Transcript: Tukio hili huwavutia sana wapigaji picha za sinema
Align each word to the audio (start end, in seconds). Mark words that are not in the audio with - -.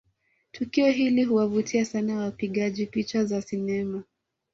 Tukio 0.51 0.87
hili 0.91 1.23
huwavutia 1.23 1.85
sana 1.85 2.19
wapigaji 2.19 2.85
picha 2.85 3.25
za 3.25 3.41
sinema 3.41 4.03